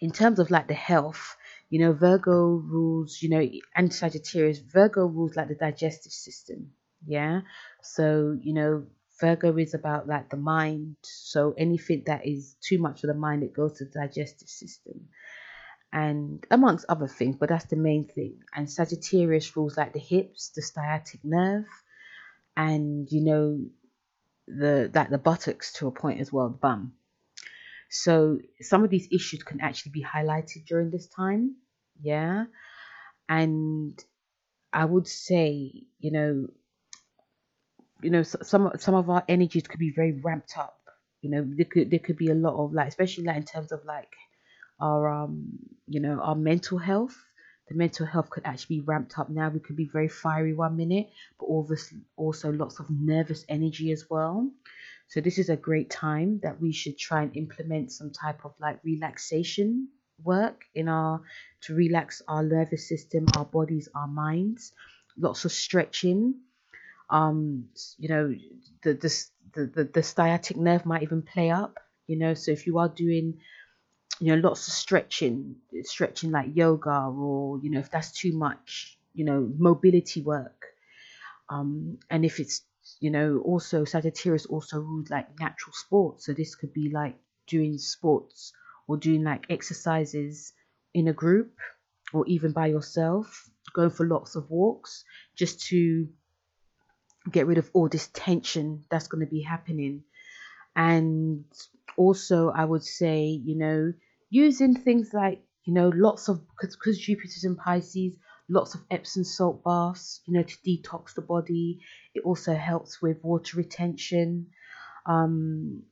[0.00, 1.36] in terms of like the health
[1.70, 6.70] you know virgo rules you know and sagittarius virgo rules like the digestive system
[7.06, 7.40] yeah
[7.82, 8.84] so you know
[9.20, 10.96] Virgo is about like the mind.
[11.02, 15.08] So anything that is too much for the mind, it goes to the digestive system.
[15.92, 18.40] And amongst other things, but that's the main thing.
[18.54, 21.64] And Sagittarius rules like the hips, the sciatic nerve,
[22.56, 23.64] and you know,
[24.46, 26.92] the that the buttocks to a point as well, the bum.
[27.88, 31.56] So some of these issues can actually be highlighted during this time.
[32.02, 32.44] Yeah.
[33.28, 33.98] And
[34.72, 36.46] I would say, you know,
[38.02, 40.78] you know some some of our energies could be very ramped up
[41.22, 43.72] you know there could there could be a lot of like especially like in terms
[43.72, 44.12] of like
[44.80, 47.16] our um you know our mental health
[47.68, 50.76] the mental health could actually be ramped up now we could be very fiery one
[50.76, 51.08] minute
[51.38, 51.78] but but
[52.16, 54.50] also lots of nervous energy as well.
[55.08, 58.54] So this is a great time that we should try and implement some type of
[58.60, 59.88] like relaxation
[60.22, 61.22] work in our
[61.62, 64.72] to relax our nervous system, our bodies, our minds.
[65.16, 66.34] Lots of stretching.
[67.08, 68.34] Um, you know,
[68.82, 71.78] the the the, the, the sciatic nerve might even play up.
[72.06, 73.38] You know, so if you are doing
[74.20, 78.98] you know lots of stretching stretching like yoga or you know if that's too much
[79.14, 80.66] you know mobility work.
[81.48, 82.62] Um and if it's
[83.00, 86.26] you know also sagittarius also rules like natural sports.
[86.26, 88.52] So this could be like doing sports
[88.88, 90.52] or doing like exercises
[90.94, 91.52] in a group
[92.12, 95.04] or even by yourself going for lots of walks
[95.36, 96.08] just to
[97.30, 100.04] get rid of all this tension that's going to be happening.
[100.76, 101.44] And
[101.98, 103.92] also i would say you know
[104.30, 108.16] using things like you know lots of because Jupiter's in Pisces,
[108.48, 111.80] lots of Epsom salt baths, you know, to detox the body.
[112.14, 114.48] It also helps with water retention.
[115.06, 115.82] Um,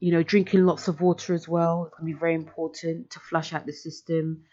[0.00, 3.66] you know, drinking lots of water as well can be very important to flush out
[3.66, 4.44] the system.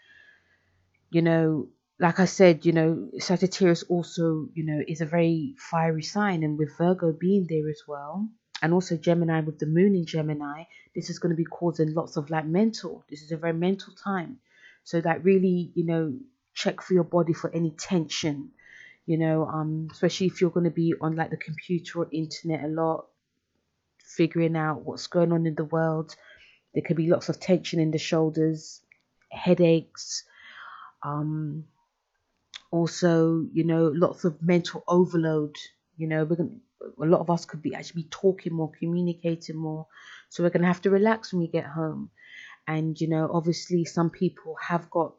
[1.10, 1.68] You know,
[1.98, 6.58] like I said, you know, Sagittarius also, you know, is a very fiery sign, and
[6.58, 8.28] with Virgo being there as well,
[8.62, 12.16] and also Gemini with the moon in Gemini, this is going to be causing lots
[12.16, 13.04] of like mental.
[13.10, 14.38] This is a very mental time.
[14.84, 16.14] So that really, you know,
[16.54, 18.52] check for your body for any tension.
[19.04, 22.64] You know, um, especially if you're going to be on like the computer or internet
[22.64, 23.06] a lot,
[23.98, 26.14] figuring out what's going on in the world.
[26.72, 28.80] There could be lots of tension in the shoulders,
[29.30, 30.24] headaches,
[31.02, 31.64] um,
[32.70, 35.56] also, you know, lots of mental overload.
[35.96, 36.60] You know, we're going
[37.00, 39.86] a lot of us could be actually talking more, communicating more.
[40.28, 42.10] So we're gonna have to relax when we get home.
[42.66, 45.14] And you know, obviously some people have got,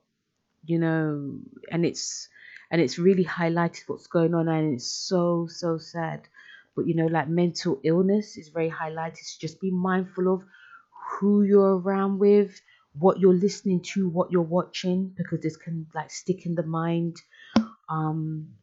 [0.65, 1.39] you know,
[1.71, 2.29] and it's
[2.71, 6.27] and it's really highlighted what's going on and it's so, so sad.
[6.75, 9.17] But you know, like mental illness is very highlighted.
[9.17, 10.43] So just be mindful of
[11.19, 12.59] who you're around with,
[12.97, 17.17] what you're listening to, what you're watching, because this can like stick in the mind.
[17.89, 18.53] Um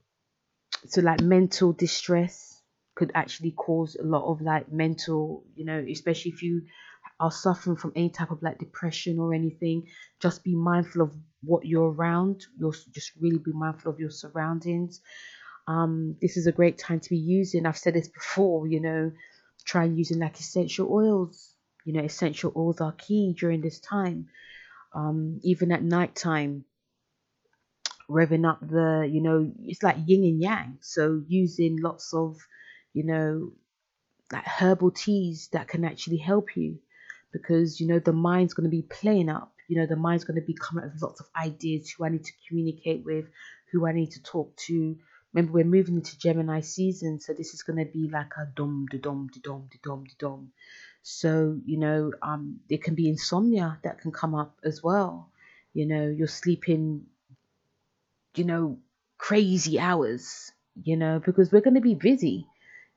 [0.86, 2.59] so like mental distress
[3.00, 6.60] could actually cause a lot of like mental, you know, especially if you
[7.18, 9.86] are suffering from any type of like depression or anything,
[10.20, 12.44] just be mindful of what you're around.
[12.58, 15.00] You'll just really be mindful of your surroundings.
[15.66, 17.64] Um, this is a great time to be using.
[17.64, 19.12] I've said this before, you know,
[19.64, 21.54] try using like essential oils.
[21.86, 24.28] You know, essential oils are key during this time.
[24.94, 26.66] Um, even at night time,
[28.10, 30.78] revving up the, you know, it's like yin and yang.
[30.82, 32.36] So using lots of
[32.92, 33.52] you know,
[34.32, 36.78] like herbal teas that can actually help you
[37.32, 40.40] because you know the mind's going to be playing up you know the mind's going
[40.40, 43.26] to be coming up with lots of ideas who i need to communicate with
[43.72, 44.96] who i need to talk to.
[45.32, 48.86] Remember we're moving into gemini season so this is going to be like a dom
[48.90, 50.52] de dom de dom de dom de dom
[51.02, 55.30] so you know um there can be insomnia that can come up as well.
[55.72, 57.06] You know you're sleeping
[58.34, 58.78] you know
[59.18, 62.46] crazy hours you know because we're going to be busy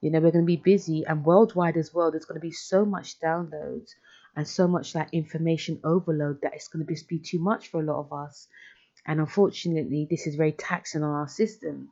[0.03, 2.11] you know, we're going to be busy and worldwide as well.
[2.11, 3.91] There's going to be so much downloads
[4.35, 7.79] and so much like information overload that it's going to be, be too much for
[7.79, 8.47] a lot of us.
[9.07, 11.87] And unfortunately, this is very taxing on our system.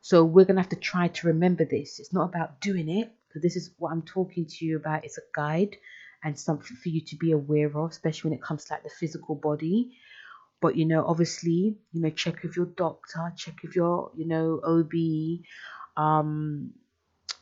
[0.00, 1.98] So we're going to have to try to remember this.
[1.98, 5.04] It's not about doing it, because this is what I'm talking to you about.
[5.04, 5.76] It's a guide
[6.22, 8.90] and something for you to be aware of, especially when it comes to like the
[8.90, 9.90] physical body.
[10.60, 14.60] But you know, obviously, you know, check with your doctor, check with your, you know,
[14.62, 15.42] OB,
[16.00, 16.74] um,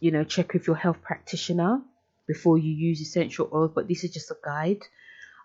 [0.00, 1.82] you know, check with your health practitioner
[2.26, 3.72] before you use essential oils.
[3.74, 4.82] But this is just a guide.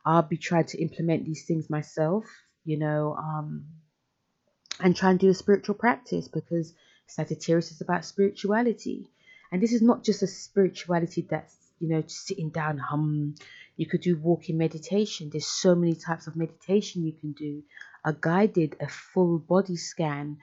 [0.05, 2.25] I'll be trying to implement these things myself,
[2.65, 3.65] you know, um,
[4.79, 6.73] and try and do a spiritual practice because
[7.07, 9.07] Sagittarius is about spirituality.
[9.51, 13.35] And this is not just a spirituality that's, you know, just sitting down, hum.
[13.75, 15.29] You could do walking meditation.
[15.31, 17.63] There's so many types of meditation you can do.
[18.05, 20.37] A guided, a full body scan,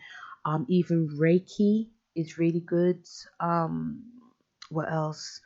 [0.44, 3.06] um, even Reiki is really good.
[3.38, 4.02] Um,
[4.70, 5.40] what else?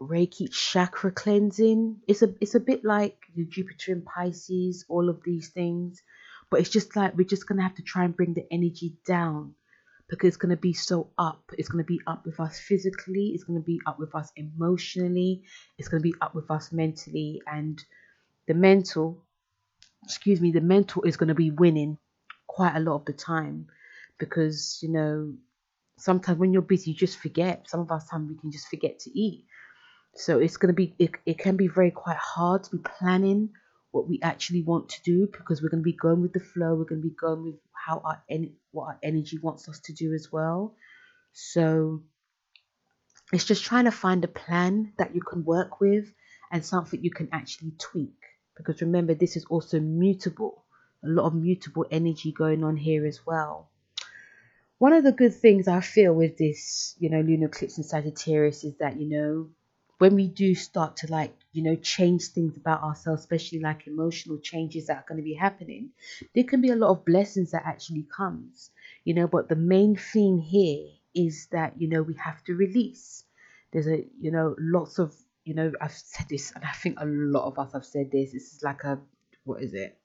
[0.00, 2.00] Reiki chakra cleansing.
[2.08, 6.02] It's a it's a bit like the Jupiter in Pisces, all of these things.
[6.50, 9.54] But it's just like we're just gonna have to try and bring the energy down
[10.08, 11.42] because it's gonna be so up.
[11.56, 15.42] It's gonna be up with us physically, it's gonna be up with us emotionally,
[15.78, 17.82] it's gonna be up with us mentally, and
[18.46, 19.24] the mental
[20.04, 21.98] excuse me, the mental is gonna be winning
[22.46, 23.66] quite a lot of the time
[24.18, 25.32] because you know
[25.98, 27.68] sometimes when you're busy, you just forget.
[27.68, 29.46] Some of us time we can just forget to eat.
[30.16, 33.50] So it's gonna be it, it can be very quite hard to be planning
[33.90, 36.74] what we actually want to do because we're gonna be going with the flow.
[36.74, 40.12] We're gonna be going with how our en- what our energy wants us to do
[40.14, 40.76] as well.
[41.32, 42.02] So
[43.32, 46.12] it's just trying to find a plan that you can work with
[46.52, 48.14] and something you can actually tweak.
[48.56, 50.64] Because remember, this is also mutable,
[51.04, 53.70] a lot of mutable energy going on here as well.
[54.84, 58.64] One of the good things I feel with this, you know, lunar eclipse in Sagittarius
[58.64, 59.48] is that, you know,
[59.96, 64.36] when we do start to like, you know, change things about ourselves, especially like emotional
[64.42, 65.88] changes that are going to be happening,
[66.34, 68.70] there can be a lot of blessings that actually comes,
[69.04, 73.24] you know, but the main theme here is that, you know, we have to release.
[73.72, 75.14] There's a, you know, lots of
[75.46, 78.32] you know, I've said this, and I think a lot of us have said this.
[78.32, 78.98] This is like a,
[79.44, 79.96] what is it?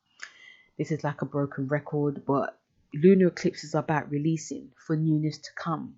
[0.77, 2.59] This is like a broken record, but
[2.93, 5.95] lunar eclipses are about releasing for newness to come.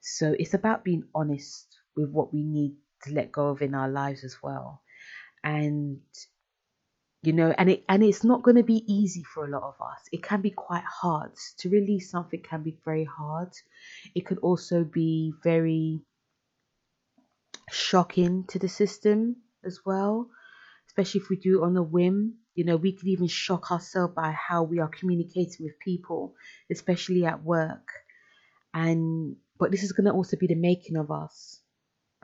[0.00, 3.88] So it's about being honest with what we need to let go of in our
[3.88, 4.82] lives as well.
[5.42, 6.00] And
[7.22, 9.74] you know, and it and it's not going to be easy for a lot of
[9.80, 10.00] us.
[10.12, 12.40] It can be quite hard to release something.
[12.40, 13.52] Can be very hard.
[14.14, 16.02] It could also be very
[17.70, 20.28] shocking to the system as well,
[20.88, 22.34] especially if we do it on a whim.
[22.56, 26.34] You know, we could even shock ourselves by how we are communicating with people,
[26.70, 27.88] especially at work.
[28.74, 31.60] And but this is going to also be the making of us.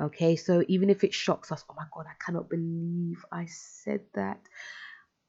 [0.01, 4.01] Okay, so even if it shocks us, oh my god, I cannot believe I said
[4.15, 4.41] that.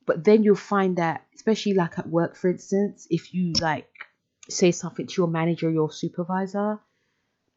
[0.06, 3.90] But then you'll find that, especially like at work, for instance, if you like
[4.50, 6.80] say something to your manager or your supervisor,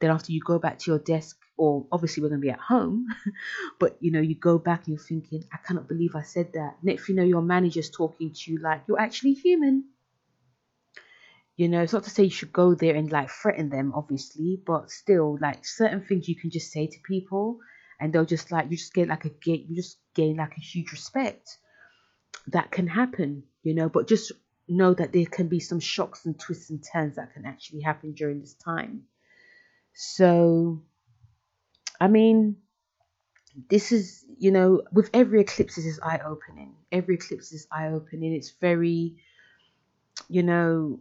[0.00, 2.60] then after you go back to your desk or obviously we're going to be at
[2.60, 3.06] home,
[3.78, 6.76] but you know, you go back and you're thinking, I cannot believe I said that.
[6.82, 9.84] Next, you know, your manager's talking to you like you're actually human.
[11.56, 14.60] You know, it's not to say you should go there and like threaten them, obviously,
[14.64, 17.58] but still, like certain things you can just say to people,
[17.98, 20.60] and they'll just like you just get like a get you just gain like a
[20.60, 21.56] huge respect.
[22.48, 24.32] That can happen, you know, but just
[24.68, 28.12] know that there can be some shocks and twists and turns that can actually happen
[28.12, 29.04] during this time.
[29.94, 30.82] So
[32.00, 32.56] I mean,
[33.70, 36.74] this is, you know, with every eclipse, this is eye opening.
[36.92, 38.34] Every eclipse is eye opening.
[38.34, 39.16] It's very,
[40.28, 41.00] you know,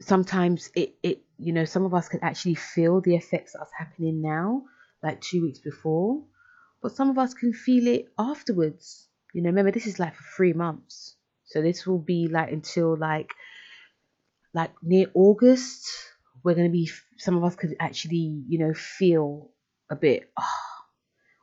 [0.00, 4.20] sometimes it, it, you know, some of us can actually feel the effects that's happening
[4.20, 4.64] now,
[5.02, 6.22] like two weeks before,
[6.82, 9.08] but some of us can feel it afterwards.
[9.32, 11.16] You know, remember, this is like for three months.
[11.44, 13.30] So this will be like until like,
[14.52, 15.88] like near August,
[16.42, 19.50] we're going to be, some of us could actually, you know, feel
[19.90, 20.44] a bit, oh,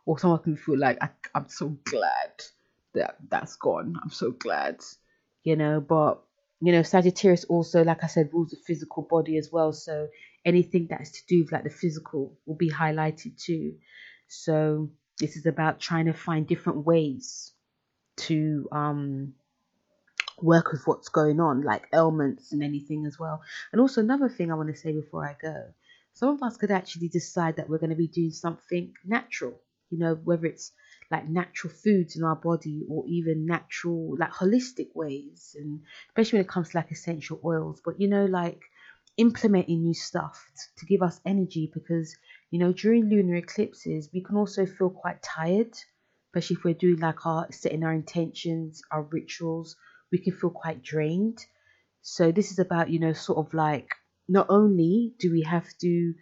[0.05, 2.31] or someone can feel like I, I'm so glad
[2.93, 3.95] that that's gone.
[4.01, 4.81] I'm so glad,
[5.43, 5.79] you know.
[5.81, 6.21] But
[6.61, 9.73] you know, Sagittarius also, like I said, rules the physical body as well.
[9.73, 10.07] So
[10.45, 13.75] anything that is to do with like the physical will be highlighted too.
[14.27, 14.89] So
[15.19, 17.51] this is about trying to find different ways
[18.15, 19.33] to um
[20.41, 23.41] work with what's going on, like ailments and anything as well.
[23.71, 25.73] And also another thing I want to say before I go
[26.13, 29.59] some of us could actually decide that we're going to be doing something natural,
[29.89, 30.71] you know, whether it's
[31.11, 36.45] like natural foods in our body or even natural, like holistic ways, and especially when
[36.45, 38.61] it comes to like essential oils, but you know, like
[39.17, 40.43] implementing new stuff
[40.77, 42.15] to give us energy because
[42.49, 45.71] you know during lunar eclipses we can also feel quite tired
[46.29, 49.75] especially if we're doing like our setting our intentions our rituals
[50.13, 51.39] we can feel quite drained.
[52.03, 53.89] So this is about you know sort of like
[54.27, 56.13] not only do we have to,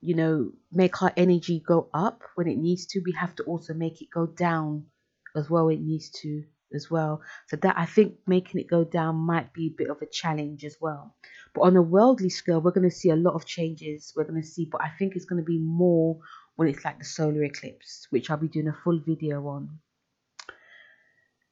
[0.00, 3.74] you know, make our energy go up when it needs to, we have to also
[3.74, 4.86] make it go down
[5.34, 5.68] as well.
[5.68, 7.22] It needs to as well.
[7.48, 10.64] So that I think making it go down might be a bit of a challenge
[10.64, 11.14] as well.
[11.54, 14.12] But on a worldly scale, we're going to see a lot of changes.
[14.16, 16.18] We're going to see, but I think it's going to be more
[16.56, 19.78] when it's like the solar eclipse, which I'll be doing a full video on.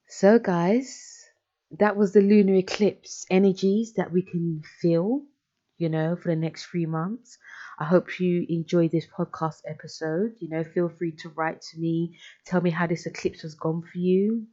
[0.08, 1.24] So, guys,
[1.78, 5.22] that was the lunar eclipse energies that we can feel
[5.78, 7.38] you know, for the next three months.
[7.78, 10.34] I hope you enjoy this podcast episode.
[10.38, 13.82] You know, feel free to write to me, tell me how this eclipse has gone
[13.82, 14.46] for you.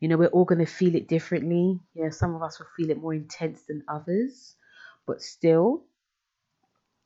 [0.00, 1.80] You know, we're all going to feel it differently.
[1.94, 4.54] You know, some of us will feel it more intense than others,
[5.06, 5.84] but still,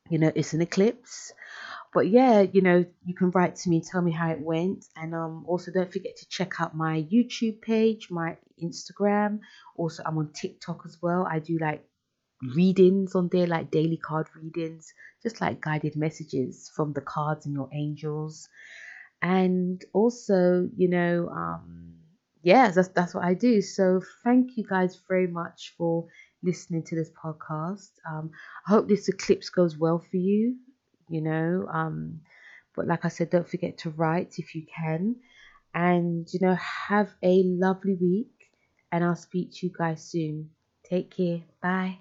[0.09, 1.33] you know, it's an eclipse.
[1.93, 5.13] But yeah, you know, you can write to me, tell me how it went, and
[5.13, 9.39] um, also don't forget to check out my YouTube page, my Instagram.
[9.75, 11.27] Also, I'm on TikTok as well.
[11.29, 11.85] I do like
[12.55, 17.55] readings on there, like daily card readings, just like guided messages from the cards and
[17.55, 18.49] your angels.
[19.21, 21.93] And also, you know, um,
[22.41, 23.61] yeah, that's that's what I do.
[23.61, 26.07] So thank you guys very much for
[26.43, 27.91] listening to this podcast.
[28.09, 28.31] Um,
[28.67, 30.57] I hope this eclipse goes well for you.
[31.09, 32.21] You know, um,
[32.75, 35.15] but like I said, don't forget to write if you can,
[35.73, 38.29] and you know, have a lovely week.
[38.91, 40.51] And I'll speak to you guys soon.
[40.83, 41.41] Take care.
[41.61, 41.99] Bye.